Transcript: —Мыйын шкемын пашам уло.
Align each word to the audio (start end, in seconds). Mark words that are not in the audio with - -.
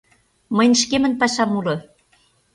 —Мыйын 0.55 0.73
шкемын 0.81 1.13
пашам 1.21 1.51
уло. 1.59 1.75